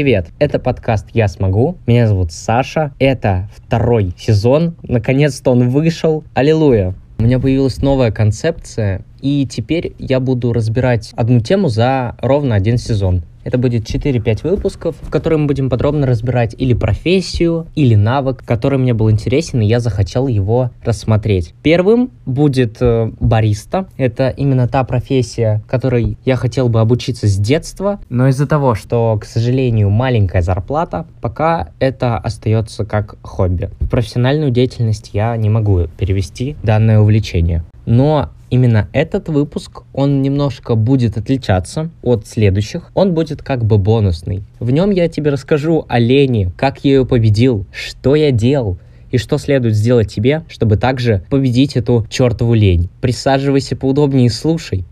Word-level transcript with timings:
Привет, 0.00 0.28
это 0.38 0.58
подкаст 0.58 1.08
«Я 1.12 1.28
смогу». 1.28 1.76
Меня 1.86 2.08
зовут 2.08 2.32
Саша. 2.32 2.94
Это 2.98 3.50
второй 3.54 4.14
сезон. 4.16 4.74
Наконец-то 4.82 5.50
он 5.50 5.68
вышел. 5.68 6.24
Аллилуйя. 6.32 6.94
У 7.18 7.24
меня 7.24 7.38
появилась 7.38 7.82
новая 7.82 8.10
концепция, 8.10 9.04
и 9.20 9.46
теперь 9.46 9.94
я 9.98 10.20
буду 10.20 10.52
разбирать 10.52 11.12
одну 11.16 11.40
тему 11.40 11.68
за 11.68 12.16
ровно 12.20 12.54
один 12.54 12.78
сезон. 12.78 13.22
Это 13.42 13.56
будет 13.58 13.88
4-5 13.88 14.48
выпусков, 14.48 14.96
в 15.00 15.10
которых 15.10 15.40
мы 15.40 15.46
будем 15.46 15.70
подробно 15.70 16.06
разбирать 16.06 16.54
или 16.58 16.74
профессию, 16.74 17.66
или 17.74 17.94
навык, 17.94 18.44
который 18.44 18.78
мне 18.78 18.92
был 18.92 19.10
интересен, 19.10 19.60
и 19.60 19.66
я 19.66 19.80
захотел 19.80 20.26
его 20.26 20.70
рассмотреть. 20.84 21.54
Первым 21.62 22.10
будет 22.26 22.76
э, 22.80 23.10
бариста. 23.18 23.88
Это 23.96 24.28
именно 24.28 24.68
та 24.68 24.84
профессия, 24.84 25.62
которой 25.66 26.18
я 26.24 26.36
хотел 26.36 26.68
бы 26.68 26.80
обучиться 26.80 27.26
с 27.26 27.36
детства, 27.36 28.00
но 28.10 28.28
из-за 28.28 28.46
того, 28.46 28.74
что, 28.74 29.18
к 29.18 29.24
сожалению, 29.24 29.88
маленькая 29.90 30.42
зарплата, 30.42 31.06
пока 31.22 31.70
это 31.78 32.18
остается 32.18 32.84
как 32.84 33.16
хобби. 33.22 33.70
В 33.80 33.88
профессиональную 33.88 34.50
деятельность 34.50 35.10
я 35.14 35.34
не 35.36 35.48
могу 35.48 35.86
перевести 35.96 36.56
данное 36.62 37.00
увлечение. 37.00 37.64
Но 37.86 38.30
именно 38.50 38.88
этот 38.92 39.28
выпуск, 39.28 39.82
он 39.92 40.22
немножко 40.22 40.74
будет 40.74 41.16
отличаться 41.16 41.90
от 42.02 42.26
следующих. 42.26 42.90
Он 42.94 43.14
будет 43.14 43.42
как 43.42 43.64
бы 43.64 43.78
бонусный. 43.78 44.42
В 44.58 44.70
нем 44.70 44.90
я 44.90 45.08
тебе 45.08 45.30
расскажу 45.30 45.84
о 45.88 45.98
лени, 45.98 46.52
как 46.56 46.84
я 46.84 46.92
ее 46.92 47.06
победил, 47.06 47.66
что 47.72 48.14
я 48.14 48.30
делал, 48.30 48.78
и 49.10 49.18
что 49.18 49.38
следует 49.38 49.74
сделать 49.74 50.12
тебе, 50.12 50.44
чтобы 50.48 50.76
также 50.76 51.24
победить 51.30 51.76
эту 51.76 52.06
чертову 52.08 52.54
лень. 52.54 52.88
Присаживайся 53.00 53.76
поудобнее 53.76 54.26
и 54.26 54.30
слушай. 54.30 54.84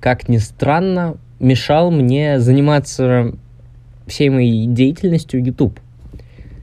Как 0.00 0.28
ни 0.28 0.38
странно, 0.38 1.16
мешал 1.38 1.92
мне 1.92 2.40
заниматься 2.40 3.34
всей 4.06 4.30
моей 4.30 4.66
деятельностью 4.66 5.44
YouTube. 5.44 5.78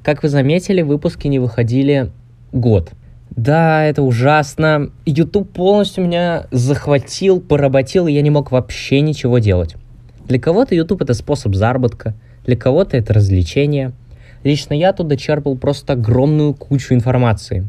Как 0.04 0.23
вы 0.23 0.30
заметили, 0.30 0.82
выпуски 0.82 1.28
не 1.28 1.40
выходили 1.40 2.12
год. 2.52 2.92
Да, 3.30 3.86
это 3.86 4.02
ужасно. 4.02 4.92
YouTube 5.05 5.52
полностью 5.52 6.03
меня 6.03 6.47
захватил, 6.52 7.39
поработил, 7.39 8.08
и 8.08 8.14
я 8.14 8.22
не 8.22 8.30
мог 8.30 8.52
вообще 8.52 9.02
ничего 9.02 9.39
делать. 9.39 9.75
Для 10.25 10.39
кого-то 10.39 10.75
YouTube 10.75 11.02
это 11.02 11.14
способ 11.14 11.55
заработка, 11.55 12.14
для 12.45 12.55
кого-то 12.55 12.97
это 12.97 13.14
развлечение. 13.14 13.94
Лично 14.44 14.73
я 14.73 14.94
туда 14.94 15.16
черпал 15.16 15.58
просто 15.58 15.94
огромную 15.94 16.53
кучу 16.53 16.94
информации. 16.94 17.67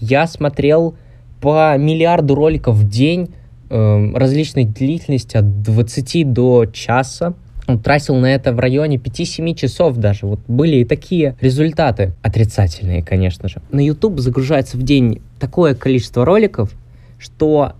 Я 0.00 0.26
смотрел 0.26 0.96
по 1.40 1.76
миллиарду 1.76 2.34
роликов 2.34 2.76
в 2.76 2.88
день 2.88 3.34
э, 3.70 4.12
различной 4.14 4.64
длительности 4.64 5.36
от 5.36 5.62
20 5.62 6.32
до 6.32 6.66
часа 6.66 7.34
тратил 7.82 8.16
на 8.16 8.26
это 8.26 8.52
в 8.52 8.58
районе 8.58 8.96
5-7 8.96 9.54
часов 9.54 9.96
даже. 9.96 10.26
Вот 10.26 10.40
были 10.46 10.76
и 10.76 10.84
такие 10.84 11.36
результаты. 11.40 12.12
Отрицательные, 12.22 13.02
конечно 13.02 13.48
же. 13.48 13.62
На 13.70 13.84
YouTube 13.84 14.20
загружается 14.20 14.76
в 14.76 14.82
день 14.82 15.22
такое 15.38 15.74
количество 15.74 16.24
роликов, 16.24 16.72
что 17.18 17.72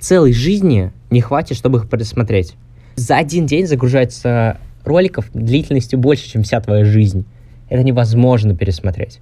целой 0.00 0.32
жизни 0.32 0.92
не 1.10 1.20
хватит, 1.20 1.56
чтобы 1.56 1.78
их 1.78 1.88
просмотреть. 1.88 2.54
За 2.96 3.16
один 3.16 3.46
день 3.46 3.66
загружается 3.66 4.58
роликов 4.84 5.30
длительностью 5.32 5.98
больше, 5.98 6.28
чем 6.28 6.42
вся 6.42 6.60
твоя 6.60 6.84
жизнь. 6.84 7.24
Это 7.68 7.82
невозможно 7.82 8.56
пересмотреть. 8.56 9.20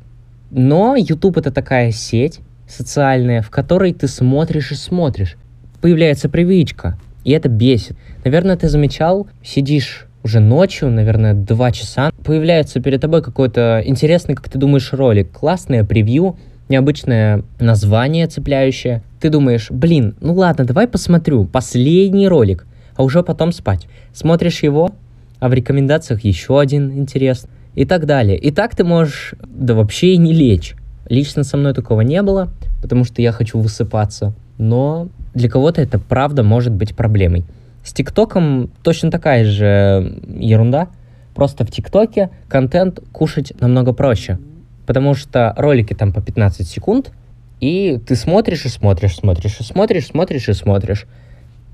Но 0.51 0.97
YouTube 0.97 1.37
это 1.37 1.51
такая 1.51 1.93
сеть 1.93 2.41
социальная, 2.67 3.43
в 3.43 3.51
которой 3.51 3.93
ты 3.93 4.09
смотришь 4.09 4.73
и 4.73 4.75
смотришь. 4.75 5.37
Появляется 5.81 6.29
привычка. 6.29 6.99
И 7.29 7.33
это 7.33 7.51
бесит. 7.51 7.95
Наверное, 8.25 8.57
ты 8.57 8.71
замечал, 8.71 9.27
сидишь 9.45 10.07
уже 10.23 10.41
ночью, 10.41 10.91
наверное, 10.91 11.35
два 11.35 11.73
часа, 11.73 12.11
появляется 12.25 12.81
перед 12.81 13.03
тобой 13.03 13.23
какой-то 13.23 13.83
интересный, 13.85 14.35
как 14.35 14.49
ты 14.49 14.59
думаешь, 14.59 14.95
ролик, 14.95 15.31
классное 15.31 15.85
превью, 15.85 16.39
необычное 16.71 17.43
название 17.61 18.29
цепляющее. 18.29 19.03
Ты 19.21 19.29
думаешь, 19.29 19.71
блин, 19.71 20.15
ну 20.23 20.33
ладно, 20.33 20.65
давай 20.65 20.89
посмотрю 20.89 21.45
последний 21.45 22.29
ролик, 22.29 22.67
а 22.97 23.03
уже 23.03 23.23
потом 23.23 23.53
спать. 23.53 23.89
Смотришь 24.15 24.63
его, 24.63 24.93
а 25.39 25.51
в 25.51 25.53
рекомендациях 25.53 26.25
еще 26.25 26.59
один 26.59 26.93
интересный 26.93 27.51
и 27.75 27.85
так 27.85 28.07
далее. 28.07 28.39
И 28.39 28.51
так 28.51 28.75
ты 28.75 28.85
можешь, 28.85 29.35
да 29.47 29.75
вообще 29.75 30.15
и 30.15 30.17
не 30.17 30.33
лечь. 30.33 30.77
Лично 31.11 31.45
со 31.45 31.59
мной 31.59 31.75
такого 31.75 32.01
не 32.01 32.23
было, 32.23 32.49
потому 32.81 33.05
что 33.05 33.21
я 33.21 33.33
хочу 33.33 33.59
высыпаться. 33.59 34.33
Но 34.57 35.09
для 35.39 35.49
кого-то 35.49 35.81
это 35.81 35.99
правда 35.99 36.43
может 36.43 36.73
быть 36.73 36.95
проблемой. 36.95 37.45
С 37.83 37.93
ТикТоком 37.93 38.71
точно 38.83 39.11
такая 39.11 39.45
же 39.45 40.21
ерунда. 40.29 40.89
Просто 41.35 41.65
в 41.65 41.71
ТикТоке 41.71 42.31
контент 42.49 43.01
кушать 43.13 43.53
намного 43.61 43.93
проще. 43.93 44.39
Потому 44.87 45.15
что 45.15 45.55
ролики 45.57 45.95
там 45.95 46.13
по 46.13 46.21
15 46.21 46.67
секунд, 46.67 47.13
и 47.61 48.01
ты 48.07 48.17
смотришь 48.17 48.65
и 48.65 48.69
смотришь, 48.69 49.17
смотришь 49.17 49.61
и 49.61 49.63
смотришь, 49.63 50.07
смотришь 50.07 50.49
и 50.49 50.53
смотришь. 50.53 51.07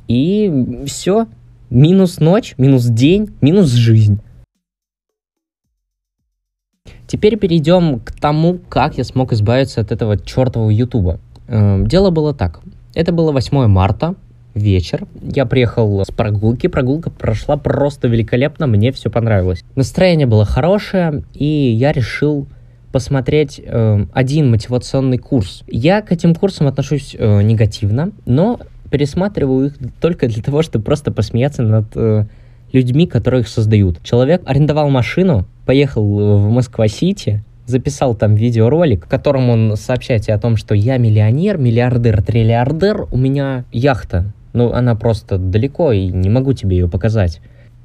И 0.06 0.84
все. 0.86 1.26
Минус 1.70 2.20
ночь, 2.20 2.54
минус 2.58 2.84
день, 2.84 3.30
минус 3.40 3.70
жизнь. 3.70 4.20
Теперь 7.06 7.36
перейдем 7.36 8.00
к 8.00 8.12
тому, 8.12 8.58
как 8.68 8.98
я 8.98 9.04
смог 9.04 9.32
избавиться 9.32 9.80
от 9.80 9.90
этого 9.90 10.18
чертового 10.18 10.70
Ютуба. 10.70 11.20
Эм, 11.48 11.86
дело 11.86 12.10
было 12.10 12.34
так. 12.34 12.60
Это 12.94 13.12
было 13.12 13.32
8 13.32 13.66
марта, 13.66 14.14
вечер. 14.54 15.06
Я 15.20 15.46
приехал 15.46 16.04
с 16.04 16.10
прогулки. 16.10 16.68
Прогулка 16.68 17.10
прошла 17.10 17.56
просто 17.56 18.08
великолепно. 18.08 18.66
Мне 18.66 18.92
все 18.92 19.10
понравилось. 19.10 19.64
Настроение 19.74 20.26
было 20.26 20.44
хорошее, 20.44 21.24
и 21.34 21.44
я 21.44 21.92
решил 21.92 22.46
посмотреть 22.92 23.60
э, 23.64 24.06
один 24.12 24.50
мотивационный 24.50 25.18
курс. 25.18 25.64
Я 25.66 26.00
к 26.00 26.12
этим 26.12 26.34
курсам 26.34 26.68
отношусь 26.68 27.16
э, 27.18 27.42
негативно, 27.42 28.12
но 28.24 28.60
пересматриваю 28.90 29.66
их 29.66 29.74
только 30.00 30.28
для 30.28 30.40
того, 30.40 30.62
чтобы 30.62 30.84
просто 30.84 31.10
посмеяться 31.10 31.64
над 31.64 31.86
э, 31.96 32.26
людьми, 32.72 33.08
которые 33.08 33.40
их 33.40 33.48
создают. 33.48 34.00
Человек 34.04 34.42
арендовал 34.44 34.90
машину, 34.90 35.44
поехал 35.66 36.04
в 36.04 36.48
Москва-Сити, 36.50 37.42
записал 37.66 38.14
там 38.14 38.34
видеоролик, 38.34 39.06
в 39.06 39.08
котором 39.08 39.50
он 39.50 39.76
сообщает 39.76 40.28
о 40.28 40.38
том, 40.38 40.56
что 40.56 40.74
я 40.74 40.98
миллионер, 40.98 41.58
миллиардер, 41.58 42.22
триллиардер, 42.22 43.06
у 43.10 43.16
меня 43.16 43.64
яхта. 43.72 44.32
Ну, 44.52 44.72
она 44.72 44.94
просто 44.94 45.38
далеко, 45.38 45.92
и 45.92 46.06
не 46.06 46.30
могу 46.30 46.52
тебе 46.52 46.78
ее 46.78 46.88
показать. 46.88 47.40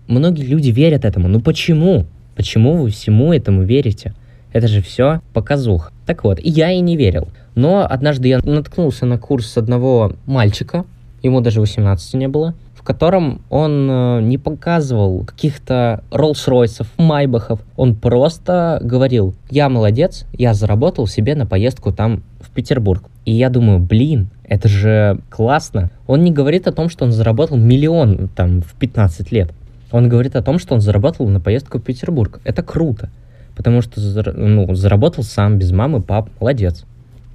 Многие 0.07 0.43
люди 0.43 0.69
верят 0.69 1.05
этому. 1.05 1.27
Ну 1.27 1.39
почему? 1.39 2.05
Почему 2.35 2.77
вы 2.77 2.89
всему 2.89 3.33
этому 3.33 3.63
верите? 3.63 4.13
Это 4.53 4.67
же 4.67 4.81
все 4.81 5.21
показух. 5.33 5.91
Так 6.05 6.23
вот, 6.23 6.39
и 6.39 6.49
я 6.49 6.71
и 6.71 6.79
не 6.79 6.97
верил. 6.97 7.29
Но 7.55 7.85
однажды 7.87 8.27
я 8.27 8.39
наткнулся 8.39 9.05
на 9.05 9.17
курс 9.17 9.57
одного 9.57 10.13
мальчика, 10.25 10.85
ему 11.21 11.41
даже 11.41 11.59
18 11.59 12.13
не 12.15 12.27
было, 12.27 12.55
в 12.79 12.83
котором 12.83 13.41
он 13.49 13.89
э, 13.91 14.21
не 14.21 14.37
показывал 14.37 15.25
каких-то 15.25 16.01
Роллс-Ройсов, 16.11 16.87
Майбахов. 16.97 17.59
Он 17.75 17.93
просто 17.93 18.79
говорил, 18.81 19.35
я 19.49 19.67
молодец, 19.67 20.25
я 20.31 20.53
заработал 20.53 21.05
себе 21.05 21.35
на 21.35 21.45
поездку 21.45 21.91
там 21.91 22.23
в 22.39 22.49
Петербург. 22.51 23.03
И 23.25 23.33
я 23.33 23.49
думаю, 23.49 23.79
блин, 23.79 24.29
это 24.45 24.69
же 24.69 25.19
классно. 25.29 25.91
Он 26.07 26.23
не 26.23 26.31
говорит 26.31 26.67
о 26.67 26.71
том, 26.71 26.87
что 26.87 27.03
он 27.03 27.11
заработал 27.11 27.57
миллион 27.57 28.29
там 28.29 28.61
в 28.61 28.73
15 28.75 29.29
лет. 29.33 29.51
Он 29.91 30.07
говорит 30.07 30.37
о 30.37 30.41
том, 30.41 30.57
что 30.57 30.73
он 30.73 30.79
заработал 30.79 31.27
на 31.27 31.41
поездку 31.41 31.79
в 31.79 31.83
Петербург. 31.83 32.39
Это 32.45 32.63
круто. 32.63 33.09
Потому 33.57 33.81
что 33.81 33.99
ну, 34.33 34.73
заработал 34.73 35.25
сам, 35.25 35.57
без 35.57 35.73
мамы, 35.73 36.01
пап, 36.01 36.29
молодец. 36.39 36.85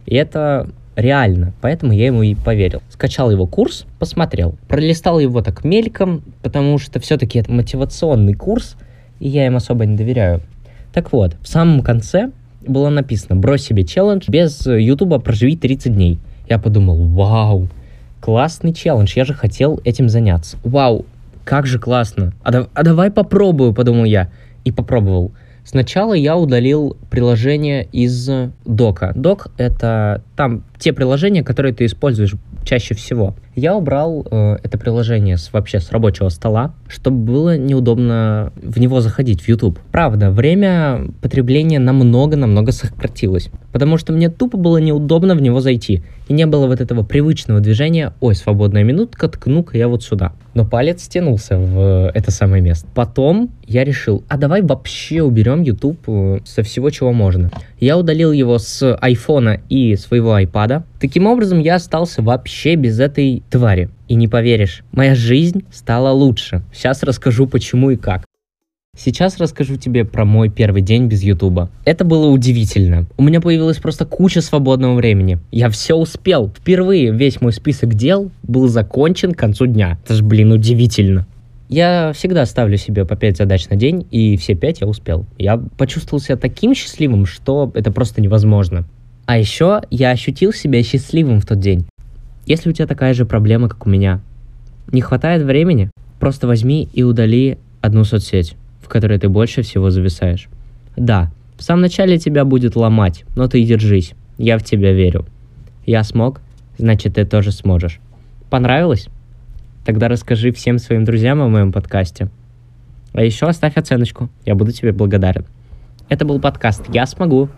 И 0.06 0.14
это 0.14 0.70
реально, 0.96 1.52
поэтому 1.61 1.93
я 1.93 2.06
ему 2.06 2.23
и 2.23 2.35
поверил. 2.35 2.82
Скачал 2.91 3.31
его 3.31 3.46
курс, 3.46 3.87
посмотрел, 3.99 4.55
пролистал 4.69 5.19
его 5.19 5.43
так 5.43 5.64
мельком, 5.64 6.23
потому 6.43 6.79
что 6.79 7.00
все-таки 7.00 7.38
это 7.38 7.52
мотивационный 7.52 8.35
курс, 8.35 8.76
и 9.20 9.29
я 9.29 9.46
им 9.46 9.56
особо 9.56 9.87
не 9.87 9.96
доверяю. 9.96 10.41
Так 10.93 11.12
вот, 11.12 11.37
в 11.41 11.49
самом 11.49 11.82
конце 11.82 12.31
было 12.67 12.88
написано 12.88 13.37
«Брось 13.37 13.62
себе 13.62 13.85
челлендж, 13.85 14.25
без 14.29 14.67
ютуба 14.67 15.19
проживи 15.19 15.56
30 15.56 15.94
дней». 15.94 16.19
Я 16.49 16.58
подумал, 16.58 16.97
вау, 16.97 17.69
классный 18.20 18.73
челлендж, 18.73 19.12
я 19.17 19.25
же 19.25 19.35
хотел 19.35 19.81
этим 19.85 20.08
заняться. 20.08 20.56
Вау, 20.62 21.05
как 21.44 21.67
же 21.67 21.79
классно. 21.79 22.32
А, 22.43 22.52
да, 22.52 22.67
а 22.75 22.82
давай 22.82 23.11
попробую, 23.11 23.75
подумал 23.75 24.05
я. 24.05 24.31
И 24.64 24.73
попробовал. 24.73 25.32
Сначала 25.64 26.14
я 26.14 26.37
удалил 26.37 26.96
приложение 27.11 27.88
из 27.90 28.31
дока. 28.64 29.12
Док— 29.14 29.49
это 29.56 30.22
там 30.37 30.64
те 30.78 30.93
приложения, 30.93 31.43
которые 31.43 31.75
ты 31.75 31.87
используешь 31.87 32.34
чаще 32.64 32.94
всего. 32.94 33.34
Я 33.55 33.77
убрал 33.77 34.27
э, 34.29 34.56
это 34.62 34.79
приложение 34.79 35.37
с, 35.37 35.53
вообще 35.53 35.79
с 35.79 35.93
рабочего 35.93 36.29
стола, 36.29 36.75
чтобы 36.89 37.19
было 37.19 37.56
неудобно 37.56 38.53
в 38.56 38.81
него 38.81 39.01
заходить, 39.01 39.43
в 39.43 39.49
YouTube. 39.49 39.79
Правда, 39.93 40.31
время 40.31 41.06
потребления 41.23 41.79
намного-намного 41.79 42.73
сократилось, 42.73 43.51
потому 43.73 43.97
что 43.97 44.12
мне 44.12 44.29
тупо 44.29 44.59
было 44.59 44.79
неудобно 44.79 45.37
в 45.37 45.43
него 45.43 45.61
зайти, 45.61 46.03
и 46.29 46.33
не 46.33 46.47
было 46.47 46.67
вот 46.67 46.81
этого 46.81 47.05
привычного 47.05 47.61
движения 47.61 48.12
«Ой, 48.21 48.35
свободная 48.35 48.83
минутка, 48.83 49.29
ткну-ка 49.29 49.79
я 49.79 49.87
вот 49.89 50.03
сюда». 50.03 50.33
Но 50.55 50.65
палец 50.65 51.03
стянулся 51.03 51.59
в 51.59 52.11
это 52.15 52.31
самое 52.31 52.62
место. 52.62 52.87
Потом 52.95 53.50
я 53.67 53.85
решил, 53.85 54.23
а 54.29 54.37
давай 54.37 54.62
вообще 54.62 55.23
уберем 55.23 55.62
YouTube 55.62 55.99
э, 56.07 56.39
со 56.45 56.62
всего, 56.62 56.91
чего 56.91 57.12
можно. 57.12 57.50
Я 57.81 57.99
удалил 57.99 58.33
его 58.33 58.59
с 58.59 58.95
айфона 58.97 59.61
и 59.69 59.97
своего 59.97 60.33
айпада. 60.35 60.85
Таким 61.00 61.27
образом, 61.27 61.59
я 61.59 61.75
остался 61.75 62.23
вообще 62.23 62.77
без 62.77 63.00
этой 63.00 63.43
твари. 63.50 63.91
И 64.08 64.14
не 64.14 64.29
поверишь, 64.29 64.82
моя 64.93 65.14
жизнь 65.14 65.64
стала 65.73 66.11
лучше. 66.11 66.62
Сейчас 66.73 67.02
расскажу 67.02 67.46
почему 67.46 67.91
и 67.91 67.96
как. 67.96 68.25
Сейчас 68.96 69.38
расскажу 69.38 69.76
тебе 69.76 70.05
про 70.05 70.25
мой 70.25 70.49
первый 70.49 70.81
день 70.81 71.08
без 71.08 71.23
Ютуба. 71.23 71.69
Это 71.85 72.05
было 72.05 72.29
удивительно. 72.29 73.06
У 73.17 73.25
меня 73.25 73.41
появилась 73.41 73.79
просто 73.79 74.05
куча 74.05 74.41
свободного 74.41 74.94
времени. 74.94 75.38
Я 75.50 75.69
все 75.69 75.94
успел. 75.96 76.52
Впервые 76.56 77.11
весь 77.11 77.41
мой 77.41 77.52
список 77.52 77.94
дел 77.94 78.31
был 78.44 78.69
закончен 78.69 79.32
к 79.32 79.38
концу 79.38 79.67
дня. 79.67 79.99
Это 80.05 80.14
же, 80.14 80.23
блин, 80.23 80.52
удивительно. 80.52 81.26
Я 81.69 82.12
всегда 82.14 82.47
ставлю 82.47 82.76
себе 82.76 83.05
по 83.05 83.17
5 83.17 83.38
задач 83.38 83.69
на 83.69 83.75
день, 83.75 84.06
и 84.12 84.37
все 84.37 84.55
5 84.55 84.82
я 84.82 84.87
успел. 84.87 85.26
Я 85.38 85.56
почувствовал 85.56 86.23
себя 86.23 86.37
таким 86.37 86.73
счастливым, 86.75 87.26
что 87.26 87.73
это 87.75 87.90
просто 87.90 88.20
невозможно. 88.20 88.85
А 89.26 89.38
еще 89.38 89.81
я 89.90 90.11
ощутил 90.11 90.52
себя 90.52 90.82
счастливым 90.85 91.40
в 91.40 91.47
тот 91.47 91.58
день. 91.58 91.87
Если 92.46 92.70
у 92.70 92.73
тебя 92.73 92.87
такая 92.87 93.14
же 93.14 93.25
проблема, 93.25 93.69
как 93.69 93.87
у 93.87 93.91
меня, 93.91 94.20
не 94.93 95.00
хватает 95.00 95.43
времени, 95.43 95.91
просто 96.20 96.46
возьми 96.46 96.88
и 96.93 97.02
удали 97.02 97.58
одну 97.81 98.05
соцсеть 98.05 98.56
в 98.85 98.88
которой 98.88 99.19
ты 99.19 99.29
больше 99.29 99.62
всего 99.62 99.91
зависаешь. 99.91 100.49
Да, 100.96 101.32
в 101.56 101.62
самом 101.62 101.82
начале 101.82 102.19
тебя 102.19 102.44
будет 102.44 102.76
ломать, 102.76 103.25
но 103.35 103.49
ты 103.49 103.64
держись, 103.64 104.14
я 104.38 104.58
в 104.58 104.62
тебя 104.62 104.93
верю. 104.93 105.25
Я 105.87 106.05
смог, 106.05 106.41
значит 106.79 107.14
ты 107.14 107.25
тоже 107.25 107.50
сможешь. 107.50 108.00
Понравилось? 108.50 109.08
Тогда 109.85 110.08
расскажи 110.08 110.52
всем 110.52 110.79
своим 110.79 111.05
друзьям 111.05 111.40
о 111.40 111.49
моем 111.49 111.73
подкасте. 111.73 112.29
А 113.12 113.23
еще 113.23 113.47
оставь 113.47 113.76
оценочку, 113.76 114.29
я 114.44 114.55
буду 114.55 114.73
тебе 114.73 114.93
благодарен. 114.93 115.47
Это 116.08 116.25
был 116.25 116.40
подкаст 116.40 116.85
«Я 116.93 117.06
смогу» 117.06 117.49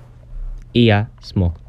и 0.72 0.82
«Я 0.82 1.08
смог». 1.22 1.65